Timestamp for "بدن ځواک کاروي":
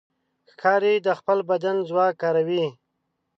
1.49-2.65